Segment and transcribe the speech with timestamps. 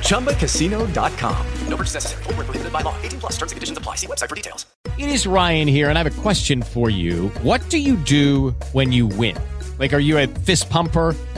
[0.00, 1.46] ChumbaCasino.com.
[1.68, 2.24] No purchase necessary.
[2.24, 2.96] Where prohibited by law.
[3.02, 3.94] 18 plus terms and conditions apply.
[3.96, 4.66] See website for details.
[4.98, 7.28] It is Ryan here, and I have a question for you.
[7.42, 9.36] What do you do when you win?
[9.78, 11.14] Like, are you a fist pumper?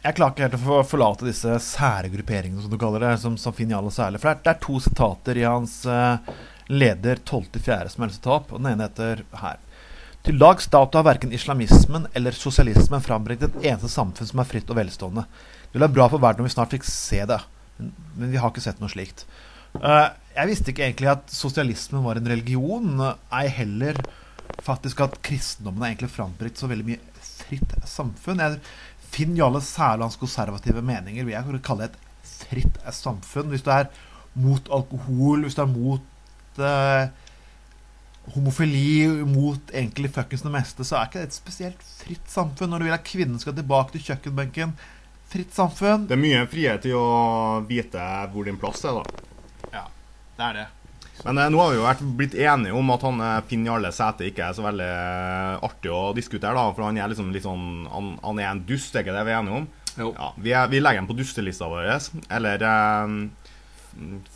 [0.00, 3.52] Jeg klarer ikke helt å forlate disse sære grupperingene, som du kaller det, som, som
[3.52, 4.22] finner alle særlig.
[4.22, 6.38] For det er, det er to sitater i hans uh,
[6.72, 7.90] leder 12.4.
[7.92, 9.58] som er sitat, og den ene heter her.
[10.24, 14.72] Til dags dato har verken islamismen eller sosialismen frambringt et eneste samfunn som er fritt
[14.72, 15.26] og velstående.
[15.68, 17.40] Det ville være bra for verden om vi snart fikk se det,
[17.76, 19.26] men, men vi har ikke sett noe slikt.
[19.76, 23.04] Uh, jeg visste ikke egentlig at sosialismen var en religion,
[23.36, 24.00] ei heller
[24.64, 28.40] faktisk at kristendommen har egentlig frambringt så veldig mye fritt samfunn.
[28.42, 28.60] Jeg
[29.10, 33.50] finner Jarle Særlands konservative meninger vil jeg kalle et fritt samfunn.
[33.52, 33.90] Hvis du er
[34.38, 37.10] mot alkohol, hvis du er mot eh,
[38.34, 42.70] homofili, mot egentlig fuckings det meste, så er ikke det et spesielt fritt samfunn.
[42.70, 44.74] Når du vil at kvinnen skal tilbake til kjøkkenbenken,
[45.30, 46.08] fritt samfunn.
[46.10, 49.24] Det er mye frihet til å vite hvor din plass er, da.
[49.74, 49.86] Ja,
[50.38, 50.68] det er det.
[51.24, 53.92] Men eh, nå har vi jo vært blitt enige om at han eh, Finn Jarle
[53.94, 56.70] Sæthe ikke er så veldig eh, artig å diskutere, da.
[56.76, 59.34] For han er liksom litt sånn Han, han er en dust, er ikke det vi
[59.34, 59.68] er enige om?
[59.98, 60.12] Jo.
[60.14, 61.90] Ja, vi, er, vi legger ham på dustelista vår.
[62.30, 63.16] Eller eh,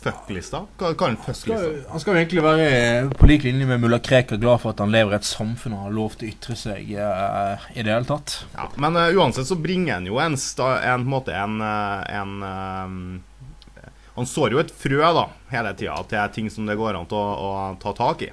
[0.03, 0.65] fuck-lista.
[0.77, 1.69] Hva er en fuck-lista?
[1.89, 4.93] han skal jo egentlig være på lik linje med mulla Krekar glad for at han
[4.93, 8.09] lever i et samfunn og har lov til å ytre seg eh, i det hele
[8.09, 8.41] tatt.
[8.55, 12.35] Ja, men eh, uansett så bringer han jo en, sta, en, en måte en, en
[12.51, 12.99] eh,
[14.15, 17.21] Han sår jo et frø da, hele tida til ting som det går an å,
[17.35, 17.49] å
[17.81, 18.31] ta tak i.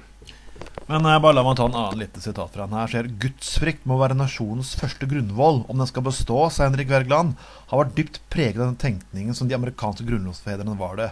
[0.87, 2.91] Men eh, bare la meg ta en annen liten sitat fra han her.
[2.91, 5.63] Ser Gudsfrykt må være nasjonens første grunnvoll.
[5.71, 7.37] Om den skal bestå, sa Henrik Wergeland,
[7.71, 11.09] har vært dypt preget av den tenkningen som de amerikanske grunnlovsfedrene var det.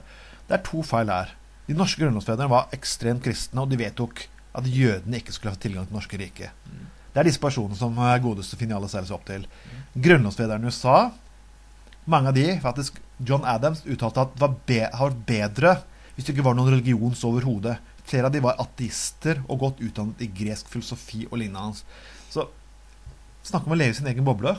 [0.49, 1.35] Det er to feil her.
[1.67, 4.25] De norske grunnlovsfedrene var ekstremt kristne, og de vedtok
[4.57, 6.51] at jødene ikke skulle ha tilgang til norske rike.
[7.11, 9.47] Det er disse personene som eh, godeste Finale særlig seg opp til.
[9.95, 10.97] Grunnlovsfedrene i USA,
[12.11, 15.77] mange av de, faktisk John Adams, uttalte at det var be har vært bedre
[16.15, 17.77] hvis det ikke var noen religion så overhodet.
[18.07, 21.79] Flere av de var ateister og godt utdannet i gresk filosofi og lignende.
[22.31, 22.47] Så
[23.47, 24.57] snakk om å leve i sin egen boble.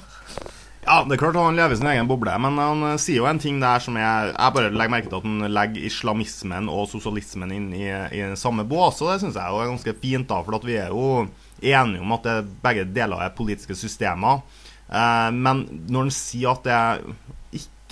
[0.82, 3.28] Ja, det er klart han lever i sin egen boble, men han eh, sier jo
[3.30, 6.88] en ting der som jeg Jeg bare legger merke til at han legger islamismen og
[6.90, 10.66] sosialismen inn i, i samme bås, og det syns jeg er ganske fint, da, for
[10.66, 11.28] vi er jo
[11.62, 12.34] enige om at det,
[12.64, 14.42] begge deler er politiske systemer.
[14.90, 16.80] Eh, men når han sier at det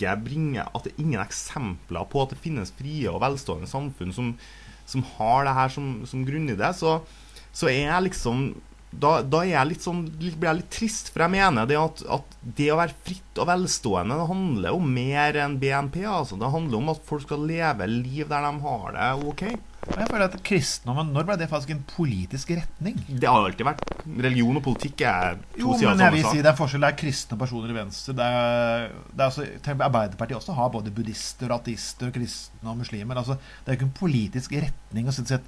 [0.01, 4.15] ikke bringer At det er ingen eksempler på at det finnes frie og velstående samfunn
[4.17, 4.33] som,
[4.89, 6.99] som har det her som, som grunnidé, så,
[7.53, 8.51] så er jeg liksom
[8.91, 12.33] da, da jeg litt sånn, blir jeg litt trist, for jeg mener det at, at
[12.43, 16.01] det å være fritt og velstående det handler om mer enn BNP.
[16.11, 16.39] altså.
[16.41, 19.45] Det handler om at folk skal leve liv der de har det ok.
[19.89, 22.99] Jeg føler at kristendommen, Når ble det faktisk en politisk retning?
[23.09, 23.81] Det har alltid vært
[24.27, 25.81] Religion og politikk er to Jo, sider av samme sak.
[25.81, 26.85] Jo, men jeg vil si det er forskjell.
[26.85, 28.15] Det er kristne personer i venstre.
[28.19, 33.23] Det er, det er altså, Arbeiderpartiet også har både buddhister, ateister, kristne og muslimer.
[33.23, 35.11] Altså, det er jo ikke en politisk retning.
[35.17, 35.41] si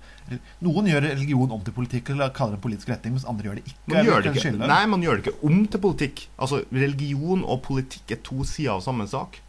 [0.64, 3.60] Noen gjør religion om til politikk eller kaller det en politisk retning, mens andre gjør
[3.60, 3.78] det ikke.
[3.92, 6.26] Man gjør, det ikke, nei, man gjør det ikke om til politikk.
[6.38, 9.42] Altså, Religion og politikk er to sider av samme sak.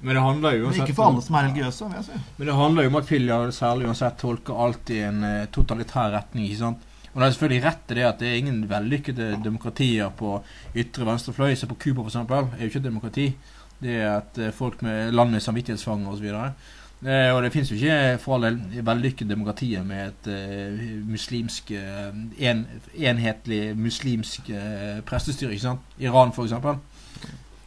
[0.00, 1.88] Men det handler jo Men uansett ikke for alle som er religiøse.
[1.88, 2.20] vil jeg si.
[2.36, 6.12] Men det handler jo om at filial særlig uansett tolker alt i en eh, totalitær
[6.14, 6.44] retning.
[6.46, 6.84] ikke sant?
[7.08, 10.36] Og det er selvfølgelig rett i det at det er ingen vellykkede demokratier på
[10.78, 11.54] ytre venstre fløy.
[11.58, 12.46] Se på Cuba, eksempel.
[12.54, 13.32] er jo ikke et demokrati.
[13.82, 16.30] Det er et eh, folk med land med samvittighetsfanger osv.
[16.98, 22.64] Eh, og det finnes jo ikke for all del vellykkede demokratier med et muslimsk en,
[22.94, 24.50] enhetlig muslimsk
[25.06, 25.50] prestestyre.
[25.50, 25.98] ikke sant?
[25.98, 26.78] Iran, eksempel.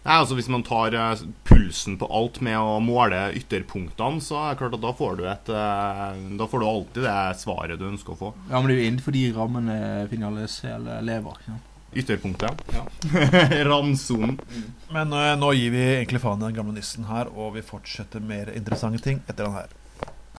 [0.02, 4.54] Nei, altså Hvis man tar eh, pulsen på alt med å måle ytterpunktene, så er
[4.54, 7.90] det klart at da får du et eh, Da får du alltid det svaret du
[7.92, 8.32] ønsker å få.
[8.50, 9.76] Ja, Men det er jo innenfor de rammene
[10.12, 11.38] Finales hele lever.
[11.38, 11.68] ikke sant?
[11.92, 12.62] Ytterpunktet.
[12.72, 12.86] Ja.
[13.68, 14.38] Randsonen.
[14.96, 18.24] Men uh, nå gir vi egentlig faen i den gamle nissen her, og vi fortsetter
[18.24, 19.74] mer interessante ting etter den her.